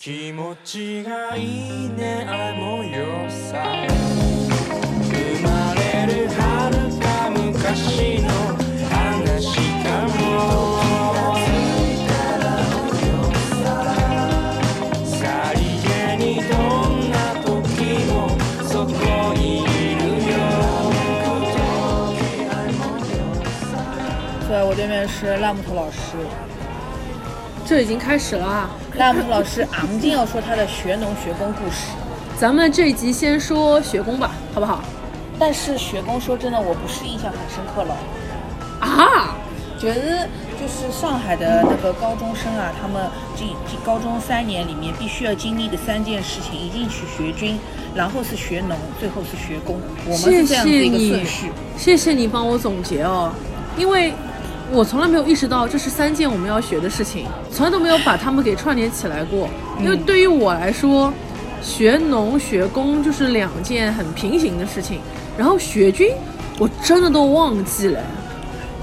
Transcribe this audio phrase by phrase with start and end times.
[0.00, 3.63] 気持ちがいいねあの夜さ
[5.03, 6.39] 生まれる遥
[6.99, 8.29] か昔の
[8.89, 10.17] 話かも
[15.05, 16.51] さりげにど
[16.89, 17.15] んな
[17.45, 17.49] 時
[18.09, 18.11] も
[18.67, 18.91] そこ
[19.35, 19.65] にい
[19.95, 20.01] る
[20.31, 20.33] よ
[24.47, 25.97] 坐在我对面是辣木头老师，
[27.65, 28.69] 这已经开始了啊！
[29.01, 31.87] 辣木老师啊，一定要说他的学农学工故事。
[32.37, 34.83] 咱们这一集先说学工吧，好不好？
[35.39, 37.97] 但是学工说真的，我不是印象很深刻了，
[38.79, 39.35] 啊，
[39.79, 47.57] 觉得就是上海的那个高中生啊，他们进进高中三年里面必须要经历的三件事情：一进去学军，
[47.95, 49.81] 然后是学农，最后是学工。
[50.05, 53.33] 我们是这样子一个谢你顺序。，谢谢你帮我总结哦，
[53.75, 54.13] 因为
[54.71, 59.49] 我从来没有意识到这是三件我们要学的事情，从来都没有把它们给串联起来过。
[59.79, 61.13] 因为对于我来说，
[61.61, 64.99] 学农学工就是两件很平行的事情，
[65.37, 66.11] 然后学军
[66.57, 68.01] 我真的都忘记了。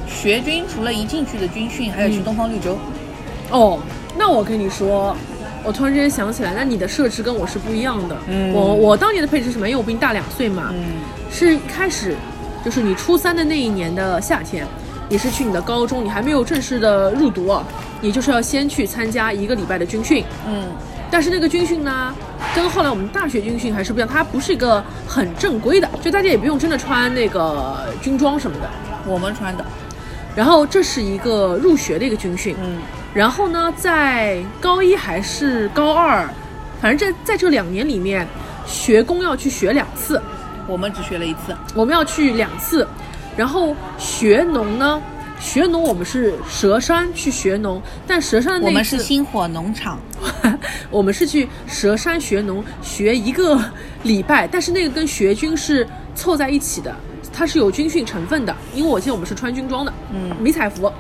[0.06, 2.77] 学军除了一进去的军训，还有去东方绿洲。
[3.50, 3.78] 哦，
[4.17, 5.17] 那我跟你说，
[5.64, 8.17] 我突然之间想起来，那你的设置跟我是不一样的。
[8.28, 9.67] 嗯我我当年的配置是什么？
[9.67, 10.84] 因为我比你大两岁嘛，嗯
[11.30, 12.14] 是一开始
[12.64, 14.67] 就是你初三的那一年的夏天，
[15.09, 17.64] 你是去你的高中，你还没有正式的入读啊，
[18.01, 20.25] 你就是要先去参加一个礼拜的军训。
[20.47, 20.67] 嗯，
[21.11, 22.14] 但是那个军训呢，
[22.55, 28.69] 跟后来我们大学军训还是不一样，它不是一个很正规的，就大家也不用真的穿那个军装什么的。
[29.06, 29.64] 我们穿的。
[30.36, 32.79] 然后这是一个入学的一个军训，嗯，
[33.12, 36.29] 然后呢，在高一还是高二，
[36.81, 38.29] 反正这在这两年里面，
[38.67, 40.23] 学工要去学两次，
[40.67, 41.56] 我们只学了一次。
[41.75, 42.86] 我们要去两次，
[43.39, 45.00] 然后学农呢，
[45.39, 50.00] 学农我们是佘山去学农，但佘山那我们是星火农场。
[50.91, 53.56] 我们是去佘山学农学一个
[54.03, 55.86] 礼拜，但是那个跟学军是
[56.17, 56.92] 凑在一起的，
[57.33, 60.92] 它是有军训成分的，因为我记得我们是穿军装的，嗯迷彩服。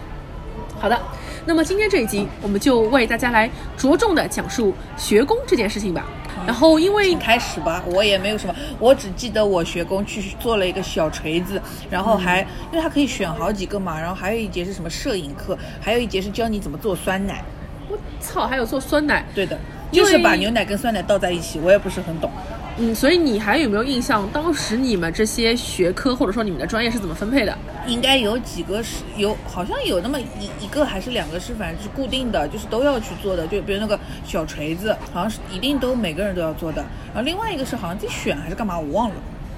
[0.78, 0.96] 好的，
[1.44, 6.06] 那么今天这一集我们就为大家来着重的讲述学工这件事情吧。
[6.48, 11.60] 然后因为请开始吧，我也没有什么，我只记得我学工去做了一个小锤子，
[11.90, 12.40] 然后还、
[12.72, 17.44] 因为它可以选好几个嘛，然后还有一节是什么摄影课，还有一节是教你怎么做酸奶。
[17.90, 19.58] 我操，还有做酸奶，对的，
[19.92, 22.30] 就是把牛奶跟酸奶倒在一起，我也不是很懂。
[22.78, 27.54] 嗯，所以你还有没有印象，当时你们这些学科或者说你们的专业是怎么分配的？
[27.88, 33.46] 应该有几个是有，好像有那么一一个还是两个是，反正是固定的，就是都要去做的。
[33.46, 36.84] 就比如那个小锤子，好像是一定都每个人都要做的。
[37.06, 39.16] 然后另外一个是好像自己选还是干嘛，我忘了。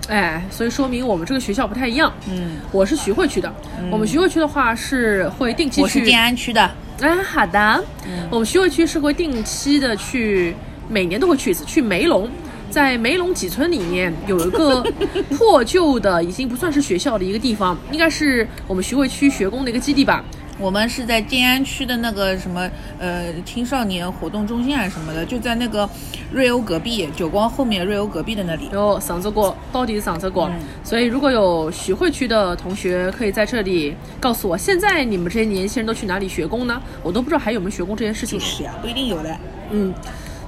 [0.08, 2.12] 哎，所以说明我们这个学校不太一样。
[2.28, 3.52] 嗯，我是徐汇区的，
[3.90, 5.82] 我们徐汇区的话是会定期去。
[5.82, 6.70] 我是静安区的。
[7.00, 7.84] 哎，好的。
[8.30, 10.54] 我们徐汇区是会定期的去，
[10.88, 12.28] 每年都会去一次，去梅龙。
[12.70, 14.82] 在梅陇几村里面有一个
[15.36, 20.24] 破旧的，已经不算是学校的一个地方，应该是我们徐汇区学工的一个基地吧。
[20.58, 25.88] 我们是在静安区的那个什么呃青少年活动中心啊什么的，就在那个
[26.30, 28.68] 瑞欧隔壁，久光后面瑞欧隔壁的那里。
[28.70, 30.48] 有嗓子过，到底是嗓子过。
[30.48, 36.80] 嗯所以如果有徐汇区的同学，可以在这里告诉我，现在你们这些年轻人都去哪里学工呢？
[37.02, 38.38] 我都不知道还有没有学工这件事情。
[38.38, 39.34] 就是呀，不一定有的。
[39.70, 39.94] 嗯，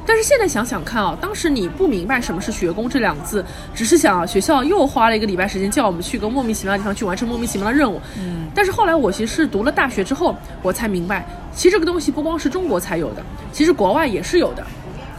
[0.06, 8.00] 但是现在想想看啊，当时你不明白什么是学工这两个字，只是想学校又花了一个礼拜时间叫我们去一个莫名其妙的地方去完成莫名其妙的任务。
[8.18, 14.66] 嗯，但是后来我其实是读了大学之后，我才明白，其实这个东西不光是中国才有的，其实国外也是有的。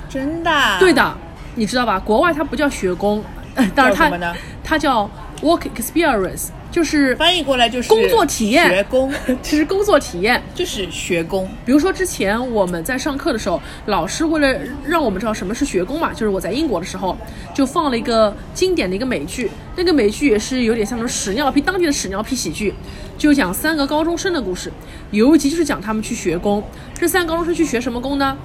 [0.09, 0.51] 真的？
[0.79, 0.93] 对。
[0.93, 1.17] 的，
[1.55, 1.99] 你知道吧？
[1.99, 3.23] 国外它不叫学工，
[3.55, 5.09] 呃 当然它它叫
[5.41, 9.13] work experience，就是翻译过来就是工作体验学工
[9.43, 10.41] 其实工作体验。
[10.55, 11.47] 就是学工。
[11.63, 17.15] 比如说之前我们在上课的时候，老师为了让我们知道什么是学工嘛，就是我在英国的时候
[17.53, 22.73] 就放了一个经典的一个美剧，那个美剧也是有点像那种屎尿屁当地的屎尿屁喜剧，
[23.19, 24.71] 就讲三个高中生的故事，
[25.11, 26.63] 有一集就是讲他们去学工，
[26.95, 28.35] 这三个高中生去学什么工呢？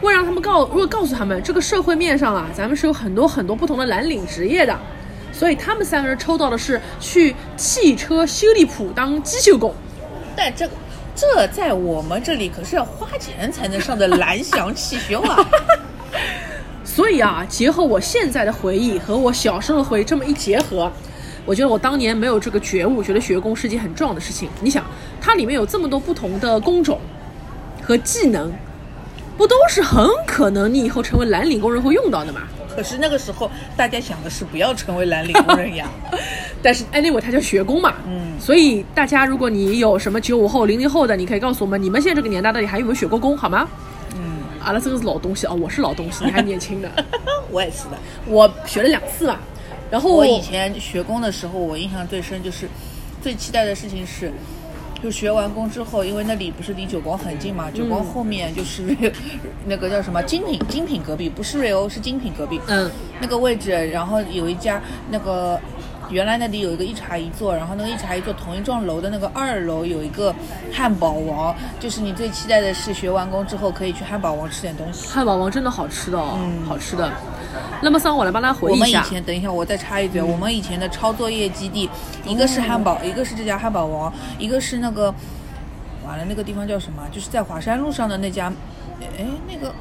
[0.00, 4.76] 为让他们告，为了告诉他们这个社会面上啊，咱们是有很多很多不同的蓝领职业的，
[5.32, 9.74] 所以他们三个人抽到的是去汽车修理铺当机修工。
[10.36, 10.74] 但这个
[11.14, 15.48] 这在我们这里可是要花钱才能上的蓝翔汽修啊！
[16.84, 20.92] 所以啊，结合我现在的回忆和我小时候的回忆这么一结合，
[21.46, 24.48] 我觉得我当年没有这个觉悟，觉得学工是一件很重要的事情。
[24.60, 24.84] 你想，
[25.20, 27.00] 它里面有这么多不同的工种
[27.82, 28.52] 和技能，
[29.38, 32.42] 不都是很可能你以后成为蓝领工人会用到的吗？
[32.74, 35.88] 可是那个时候大家想的是不要成为蓝领工人呀。
[36.62, 43.68] 但是 anyway，它叫学工嘛，嗯所以大家如果你有什么九五后、零零后的，你可以告诉我们，你们现在这个年代到底还有没有学过工，好吗？
[44.14, 46.88] 嗯，阿拉这个是老东西啊，我是老东西，你还年轻呢。
[47.50, 47.98] 我也是的。
[48.26, 49.38] 我学了两次嘛，
[49.90, 52.68] 然后我以前学工的时候，我印象最深就是
[53.22, 54.32] 最期待的事情是，
[55.02, 59.12] 就学完工之后，因为那里不是离九光很近嘛，九光后面就是瑞
[59.66, 62.90] 那个叫什么精品精品隔壁，不是瑞欧是精品隔壁，嗯，
[63.20, 65.60] 那个位置，然后有一家那个。
[66.10, 70.34] 原来那里有一个一茶一座，然后那个一茶一座同一幢楼的那个二楼有一个
[70.72, 75.06] 汉堡王，就是你最期待的是学完工之后可以去汉堡王吃点东西。
[75.08, 76.38] 汉堡王真的好吃的哦，
[76.68, 77.10] 好吃的。
[77.82, 79.02] 那么桑，我来帮他回忆我们以一下。
[79.02, 81.88] 前，等一下我再插一嘴，我们以前的抄作业基地，
[82.24, 85.12] 一个是汉堡，一个是这家汉堡王，一个是那个，
[86.06, 87.02] 完了那个地方叫什么？
[87.10, 88.52] 就是在华山路上的那家，
[89.00, 89.74] 哎，那个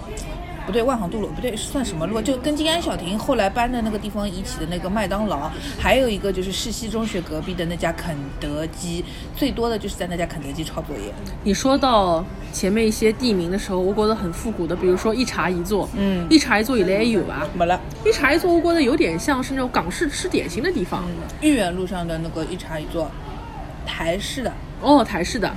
[0.66, 2.22] 不对，万航渡路不对，算什么路啊？
[2.22, 5.50] 就跟金安小亭后来搬的那个地方一起的那个麦当劳，
[5.80, 9.04] 还有一个就是世西中学隔壁的那家肯德基，
[9.36, 11.14] 最多的就是在那家肯德基抄作业。
[11.44, 12.24] 你说到
[12.54, 17.48] 前面一些地名的时候，我觉得很复古的，比如说一茶一座，嗯一茶一座以来也有吧？
[17.54, 21.04] 没了，一茶一座，我觉得有点像是那种港式吃点心的地方。
[21.42, 23.10] 豫园路上的那个一茶一座，
[23.86, 25.52] 台式的，哦，台式的。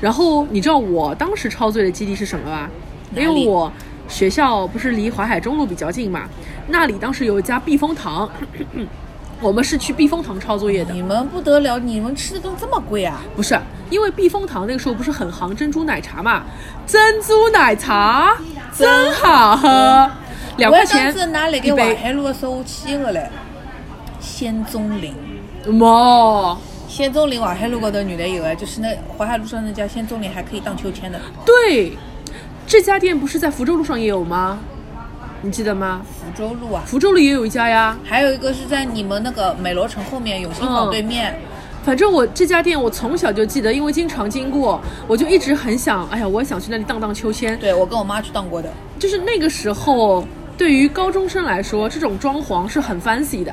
[0.00, 2.70] 然后你知道我当时抄作业的基地是什么吧？
[3.16, 3.72] 因为我
[4.08, 6.22] 学校不是离淮海中路比较近嘛，
[6.68, 8.28] 那里当时有一家避风塘，
[9.40, 10.92] 我们是去避风塘抄作业的。
[10.92, 13.20] 你们不得了，你们吃的都这么贵啊？
[13.36, 13.58] 不是，
[13.90, 16.42] 因为避风塘那个时候不是很行珍珠奶茶嘛，
[16.86, 18.36] 珍珠奶茶
[18.74, 20.10] 真好喝，
[20.56, 21.70] 两块钱我当时拿那一杯。
[21.70, 23.28] 个淮海路的时候，我去一个嘞，
[24.18, 25.14] 仙踪林。
[25.66, 26.58] 么？
[26.88, 31.20] 仙踪林淮海路高头原来有啊，就是那淮海路上那家仙踪林还可以荡秋千的。
[31.44, 31.92] 对，
[32.68, 34.58] 这家店不是在福州路上也有吗？
[35.40, 36.02] 你记得吗？
[36.04, 37.96] 福州路啊，福州路也有一家呀。
[38.04, 41.34] 还有一个是在你们那个美罗城后面永兴坊嗯对面。
[41.82, 47.58] 反正我这家店我从小就记得，因为经常经过，我就一直很想，哎呀，我也想去那里荡荡秋千。
[47.58, 48.70] 对，我跟我妈去荡过的。
[48.98, 50.22] 就是那个时候，
[50.58, 53.50] 对于高中生来说，这种装潢是很 fancy 的。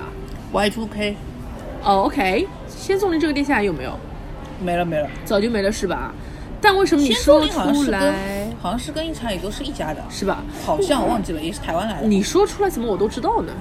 [0.52, 1.16] Y2K
[1.84, 3.98] 哦，OK，先送林这个店现在有没有？
[4.62, 5.08] 没了没了。
[5.24, 6.14] 早就没了是吧？
[6.60, 10.44] 但为什么你说出来好像是跟一茶也都是一家的，是吧？
[10.66, 12.08] 好像我忘记了，也是台湾来的。
[12.08, 13.54] 你说出来怎么我都知道呢？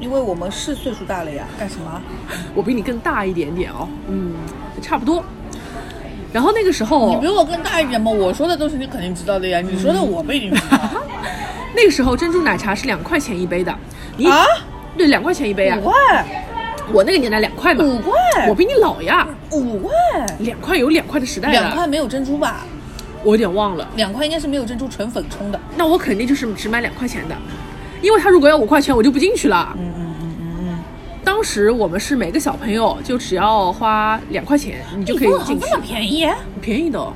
[0.00, 2.00] 因为我们是岁数大了呀，干什么？
[2.56, 4.32] 我比你更大一点点哦，嗯，
[4.80, 5.22] 差不多。
[6.32, 10.78] 然后那个时候，你比我更大一点嘛，我说的都是你肯定知道的呀，你说的我不一定知道。
[11.76, 13.76] 那个时候珍珠奶茶是两块钱一杯的，
[14.16, 14.42] 你啊，
[14.96, 15.82] 对两块钱一杯啊五？
[15.82, 15.92] 块，
[16.94, 19.92] 我那个年代两块嘛，五块，我比你老呀，五块，
[20.38, 22.64] 两块有两块的时代了，两块没有珍珠吧？
[23.26, 23.88] 我有点忘了。
[23.96, 25.60] 两块应该是没有珍珠，纯粉冲的。
[25.76, 27.36] 那我肯定就是只买两块钱的，
[28.00, 29.74] 因为他如果要五块钱，我就不进去了。
[29.76, 30.78] 嗯嗯嗯嗯嗯，
[31.24, 36.36] 当时我们是每个小朋友就只要花两块钱，你就可以进去这，么便宜啊？
[36.62, 37.12] 便宜的哦。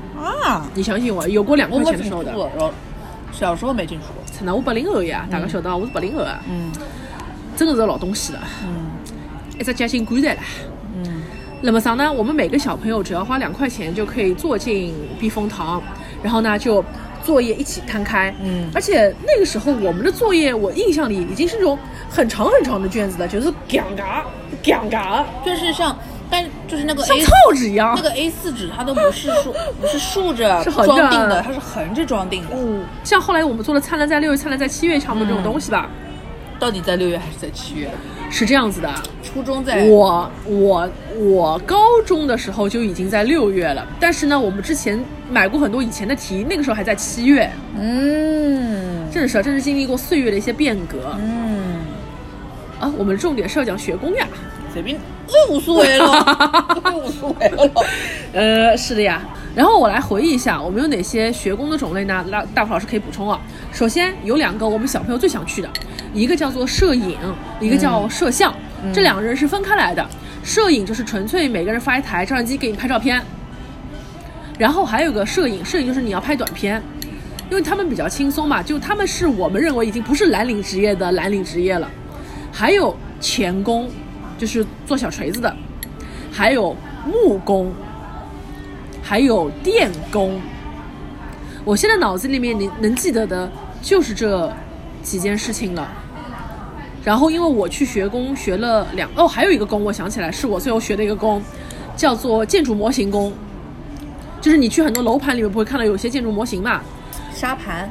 [0.74, 2.34] 你相信我，有过两块钱的时候的。
[3.32, 4.44] 小时候没进去过。
[4.44, 6.72] 那我八零后呀，大家晓得啊我是八零后啊，嗯
[7.56, 8.90] 真的是老东西了，嗯
[9.60, 10.40] 一只夹心棺材了。
[10.96, 11.22] 嗯，
[11.60, 12.12] 那么啥呢？
[12.12, 15.80] 我们每个小朋友只要花两块钱就可以坐进避风塘，
[16.22, 16.84] 然后呢就
[17.24, 18.34] 作业一起摊开。
[18.42, 21.78] 嗯而且那个时候我们的作业，我印象里已经是那种
[22.08, 24.24] 很长很长的卷子了，就是杠嘎
[24.62, 25.96] 杠嘎，就是像，
[26.30, 27.92] 但就是那个像 A 草纸一样。
[27.96, 32.56] 那个 A 4纸，它都不是竖， 不是竖着 装订的，它是横着装订的。
[32.56, 35.88] 嗯，像后来我们做的《灿烂在六月》《灿烂在七月》差不多这种嗯东西吧，
[36.60, 37.90] 到底在六月还是在七月？
[38.30, 38.94] 是这样子的。
[39.24, 47.50] 初中在我我我高中的时候就已经在六月了，但是呢，我们之前买过很多以前的题，那个时候还在七月。
[47.78, 51.80] 嗯正是正，是经历过岁月的一些变革嗯，
[52.78, 52.92] 啊。
[52.96, 54.26] 我们重点是要讲学工呀。
[54.72, 54.96] 随便，
[55.48, 56.04] 我无所谓了，
[56.84, 57.70] 我无所谓了。
[58.32, 59.22] 呃，是的呀。
[59.54, 62.24] 然后我来回忆一下，我们有哪些学工的种类呢？
[62.28, 63.40] 那大普老师可以补充啊。
[63.72, 65.68] 首先有两个我们小朋友最想去的，
[66.14, 67.16] 一个叫做摄影，
[67.58, 68.54] 一个叫摄像，
[68.92, 70.06] 这两个人是分开来的。
[70.44, 73.20] 摄影就是纯粹每个人发一台照相机给你拍照片，
[74.56, 76.80] 然后还有个摄影，摄影就是你要拍短片，
[77.50, 81.90] 因为他们比较轻松嘛，就他们是我们认为已经不是蓝领职业的蓝领职业了。
[82.52, 83.90] 还有钳工，
[84.40, 85.54] 就是做小锤子的，
[86.32, 87.70] 还有木工，
[89.02, 90.40] 还有电工。
[91.62, 94.50] 我现在脑子里面能能记得的就是这
[95.02, 95.86] 几件事情了。
[97.04, 101.42] 然后因为我去学工学了两哦，还有一个工我想起来是我最后学的一个工，
[101.94, 103.30] 叫做建筑模型工。
[104.40, 106.80] 就是你去很多楼盘里面不会看到有些建筑模型嘛？
[107.34, 107.90] 沙盘，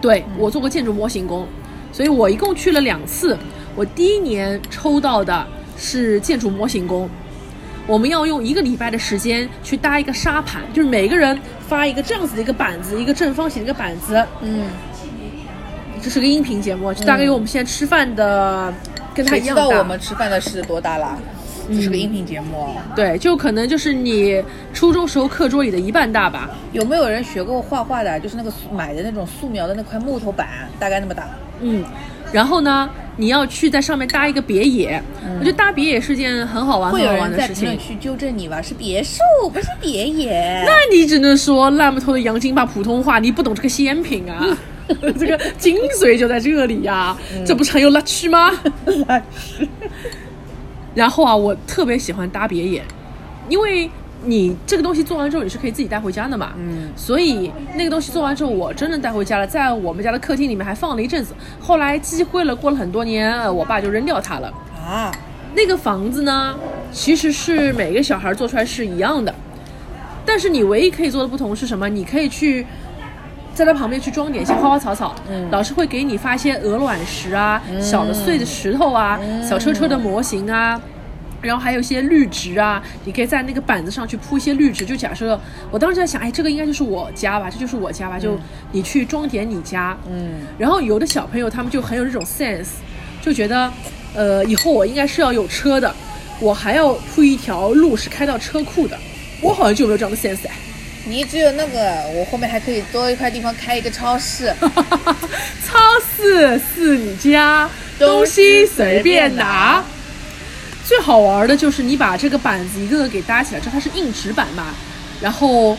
[0.00, 1.46] 对我做过建筑模型工，
[1.92, 3.38] 所以我一共去了两次。
[3.76, 5.46] 我第一年抽到的
[5.76, 7.08] 是建筑模型工，
[7.86, 11.38] 我们要用一个礼拜的时间去搭一个沙盘，就是每个人
[11.68, 14.66] 发一个这样子的一个板子，一个正方形的一个板子，嗯
[16.02, 18.72] 这是个音频节目，就大概有我们现在吃饭的
[19.14, 19.62] 跟他一样大。
[19.62, 21.16] 道我们吃饭的是多大啦？
[21.66, 26.50] 这是个音频节目，对，就可能就是你初中时候课桌椅的一半大吧。
[26.72, 28.20] 有没有人学过画画的？
[28.20, 30.46] 就是那个买的那种素描的那块木头板，
[30.78, 31.26] 大概那么大。
[31.62, 31.82] 嗯，
[32.30, 35.00] 然后呢，你要去在上面搭一个别野，
[35.38, 37.64] 我觉得搭别野是件很好玩、很好玩的事情。
[37.64, 38.60] 评论区纠正你吧？
[38.60, 39.20] 是别墅，
[39.52, 40.64] 不是别野。
[40.66, 44.44] 那你只能说烂木头的杨金巴普通话，你不懂这个鲜品啊，
[45.18, 47.16] 这个精髓就在这里呀、
[47.46, 48.50] 这不是很有乐趣吗？
[50.94, 52.82] 然后啊，我特别喜欢搭别野，
[53.48, 53.88] 因为
[54.24, 56.52] 你这个东西做完之后你是可以自己带回家的嘛。
[56.56, 61.34] 嗯，所以那个东西做完之后，我真的带回家了，在我们家的客厅里面还放了一阵子。
[61.60, 64.52] 后来积灰了，过了很多年，呃我爸就扔掉它了。
[64.86, 65.12] 啊，
[65.54, 66.54] 那个房子呢，
[66.92, 69.34] 其实是每个小孩做出来是一样的，
[70.26, 71.88] 但是你唯一可以做的不同是什么？
[71.88, 72.66] 你可以去
[73.54, 80.80] 在它旁边去装点一些花花草草，嗯老师会给你发一些鹅卵石啊、小的碎的石头啊、小车车的模型啊。
[81.44, 84.84] 然后还有一些绿植啊，你可以在那个板子上去铺一些绿植。
[84.84, 85.38] 就假设
[85.70, 88.38] 我当时在想，哎，这个应该就是我家吧，这就是我家吧，就
[88.72, 89.96] 你去装点你家。
[90.10, 92.68] 嗯，然后有的小朋友他们就很有这种 sense，
[93.20, 93.72] 就觉得，
[94.14, 95.94] 呃，以后我应该是要有车的，
[96.40, 98.98] 我还要铺一条路是开到车库的。
[99.40, 100.54] 我好像就没有这样的 sense 哎。
[101.06, 104.50] 你只有那个，我后面还可以多一块地方开一个超市。
[105.66, 105.78] 超
[106.16, 109.84] 市是你家，东西随便拿。
[110.84, 114.66] 最好玩的就是你把这个板子一个个给搭起来，之后它是硬纸板嘛，
[115.18, 115.74] 然后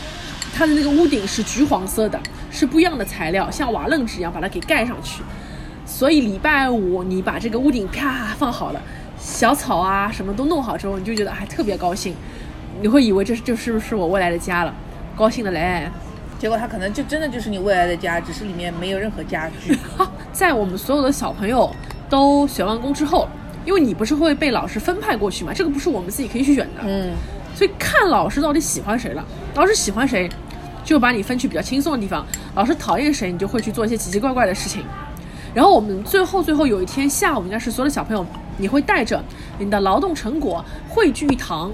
[0.52, 2.18] 它的那个屋顶是橘黄色的，
[2.50, 5.22] 是不一样的材料，像瓦楞纸一样把它给盖上去。
[5.86, 8.82] 所以礼拜五你把这个屋顶啪放好了，
[9.16, 12.12] 小草啊什么都弄好之后，你就觉得还特别高兴，
[12.82, 14.74] 你会以为这是就是不是我未来的家了，
[15.14, 15.88] 高兴的嘞。
[16.36, 19.78] 结果它可能就真的就是你未来的家，只是里面没有任何家具。
[20.32, 21.72] 在我们所有的小朋友
[22.10, 23.28] 都学完工之后，
[23.66, 27.12] 因为你不是会被老师分派过去嘛，这个不是我们自己可以去选的，嗯，
[27.54, 29.22] 所以看老师到底喜欢谁了。
[29.54, 30.30] 老师喜欢谁，
[30.84, 34.82] 就把你分去比较轻松的地方；老师讨厌谁，你就会去做一些奇奇怪怪的事情。
[35.52, 38.24] 然后我们最后最后有一天下午，应该是所有的小朋友，
[38.56, 39.22] 你会带着
[39.58, 41.72] 你的劳动成果汇聚一堂，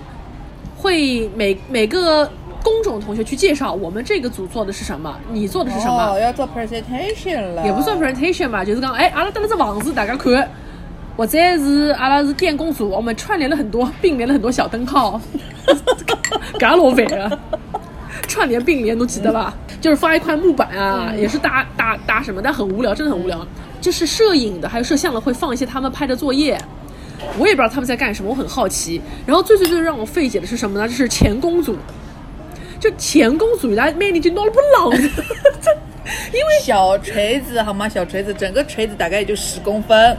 [0.77, 2.25] 会每每个
[2.63, 6.13] 工种同学去介绍我们这个组做的是什么，你做的是什么。
[6.13, 7.67] 哦，要做 presentation 了。
[7.67, 10.49] 也不算 presentation 吧，就是讲，哎，阿拉搭了只房子，大家看，
[11.17, 15.21] 或者是阿拉是电工组，我们串联了很多，并联了很多小灯泡，
[16.59, 17.39] 干老烦了。
[18.29, 19.55] 串联并联，都记得吧？
[19.81, 23.47] 就是发一块木板啊，也是搭搭搭什么，但很无聊，真的很无聊。
[23.81, 26.59] 就是摄影的，还有摄像的会放一些他们拍的作业，
[27.39, 29.03] 我也不知道他们在干什么，我很好奇。
[29.27, 30.89] 然后最最最让我费解的是什么呢？
[30.89, 31.77] 就是钳工组，
[32.79, 34.91] 就钳工组，他每年就闹了不浪，
[36.33, 37.89] 因为小锤子好吗？
[37.89, 40.17] 小锤子，整个锤子大概也就十公分。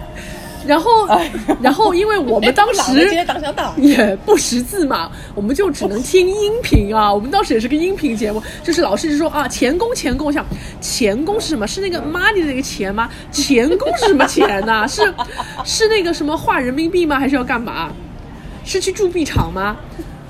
[0.65, 3.09] 然后， 哎然后因为我们当 时。
[3.77, 7.11] 也不识字嘛，我们就只能听音频啊。
[7.13, 10.45] 我们当时也是个音频节目，就是老师就说啊，钳工钳工，我想
[10.81, 11.67] 钳工是什么？
[11.67, 13.09] 是那个 money 的那个钱吗？
[13.31, 15.01] 钳工是什么钱呢、是
[15.65, 17.19] 是那个什么换人民币吗？
[17.19, 17.91] 还是要干嘛？
[18.65, 19.75] 是去铸币厂吗？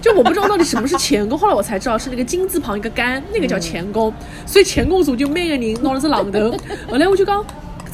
[0.01, 4.13] 就我不知道到底什么是钳工，后来我才知道是那个金字旁一个干，那个叫钳工。
[4.45, 6.57] 所以钳工组就每个人拿了只榔头。
[6.89, 7.43] 后来我就讲，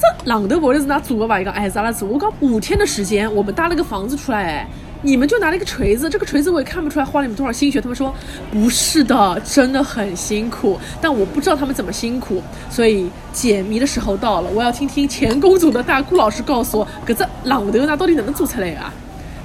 [0.00, 1.38] 这榔头不是拿做的吧？
[1.38, 2.08] 一个哎，是阿拉做。
[2.08, 4.66] 我讲五天的时间，我们搭了个房子出来，哎，
[5.02, 7.80] 你们就拿了一个锤子，这个锤子我也看不出来花了你们多少心血。
[7.80, 8.14] 他们说
[8.50, 18.92] 不是的，真的很辛苦，但我不知道他们怎么辛苦，所以解谜的时候到了，我要听听前公组的大顾老师告诉我，搿只榔头呢到底哪能做出来啊？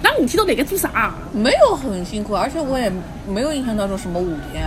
[0.02, 1.14] 那你听到哪个做啥？
[1.34, 2.90] 没有很辛苦，而且我也
[3.28, 4.66] 没有印象当中什么五天，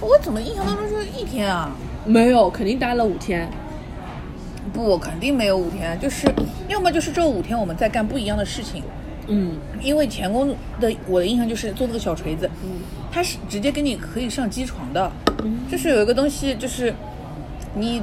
[0.00, 1.70] 我怎么印象当中就是一天啊？
[2.04, 3.48] 没有，肯定待了五天。
[4.72, 6.26] 不，肯定没有五天，就是
[6.68, 8.82] 要么就是这五天我们在干不一样的事情。
[9.26, 12.50] 嗯，因为钳工的我的印象就是做那个小锤子，
[13.12, 15.10] 它是直接给你可以上机床的，
[15.70, 16.92] 就是有一个东西就是
[17.74, 18.02] 你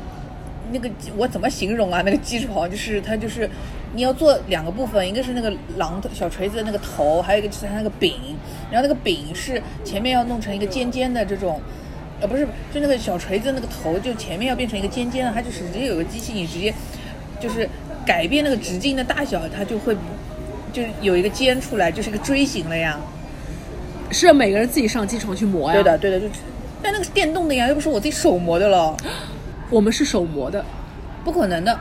[0.71, 2.01] 那个我怎么形容啊？
[2.05, 3.49] 那个机床就是它就是
[3.93, 8.13] 你要做两个部分，一个是那个榔头小锤子的那个头，还有一个就是它那个柄，
[8.71, 11.61] 然后那个柄是前面要弄成一个尖尖的这种。
[12.19, 16.73] 呃，不是，就那个小锤子那个头，就前面要变成一个尖尖的，它就直接有个机器，你直接
[17.39, 17.69] 就是
[18.05, 19.95] 改变那个直径的大小，它就会
[20.73, 22.99] 就是有一个尖出来，就是一个锥形了呀。
[24.09, 25.73] 是每个人自己上机床去磨呀。
[25.75, 26.27] 对的，，对的，就
[26.81, 28.95] 但那个是电动的呀，又不是我自己手磨的了，
[29.69, 30.63] 我们是手磨的。
[31.23, 31.77] 不可能的，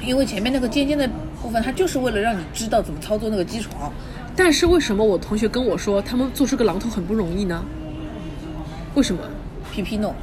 [0.00, 1.08] 因为前面那个尖尖的
[1.40, 3.92] 部分，它就是为了让你知道怎么操作那个机床。
[4.34, 7.64] 但是为什么我同学跟我说他们做出个榔头很不容易呢？
[8.96, 9.20] 为什么？
[9.70, 10.14] 皮皮弄，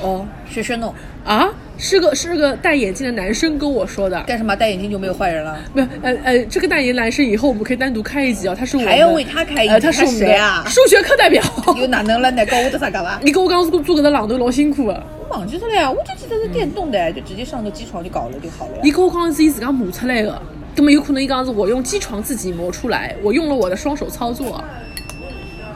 [0.00, 4.22] 哦学学弄，啊，是个是个戴眼镜的男生跟我说的。
[4.22, 4.56] 干什么？
[4.56, 5.58] 戴眼镜就没有坏人了？
[5.74, 11.44] 没有，呃呃，这个戴眼镜男生以后我们可以单独开一集哦，他是我们还要为他开一集呃，他是谁啊数学课代表。
[11.76, 12.30] 又哪能了？
[12.30, 13.20] 哪搞我的啥干嘛？
[13.22, 15.04] 你跟我刚刚做个朗读老辛苦的。
[15.28, 18.90] 我忘记了呀，我就记得是电动的，就直接上个机床就搞了就好了呀你。
[18.90, 20.40] 跟我讲是伊自家磨出来的，
[20.74, 24.64] 那么有可能伊讲是我用机床自己磨出来，我用了我的双手操作。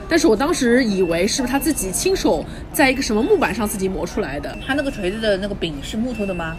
[0.09, 4.57] 但是我当时以为是不是他自己亲手在一个什么木板上自己磨出来的。
[4.67, 6.57] 他那个锤子的那个柄是木头的吗？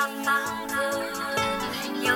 [0.00, 0.74] 茫茫的，
[2.02, 2.14] 悠、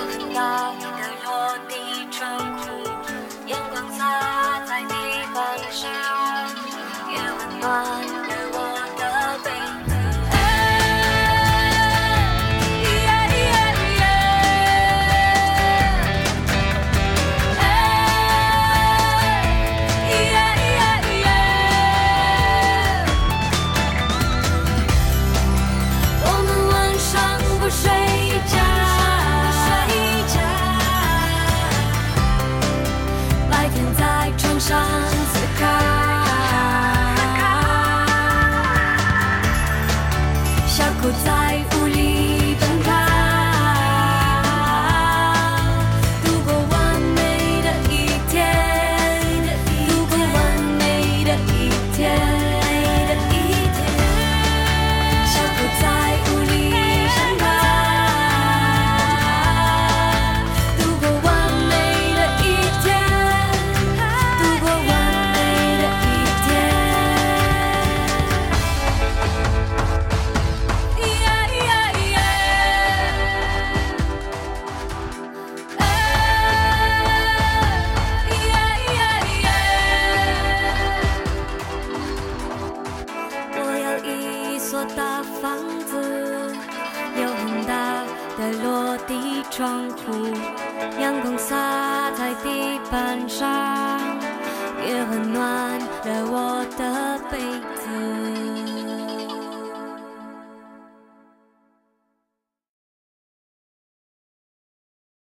[33.92, 35.23] 在床上。